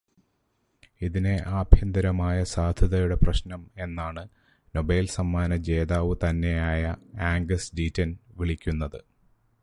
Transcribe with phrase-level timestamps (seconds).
[1.01, 4.23] ഇതിനെ “ആഭ്യന്തരമായ സാധുത”യുടെ പ്രശ്നം എന്നാണ്
[4.73, 6.81] നൊബേൽ സമ്മാന ജേതാവുതന്നെയായ
[7.27, 8.11] ആംഗസ് ഡീറ്റൻ
[8.37, 8.99] വിളിക്കുന്നത്.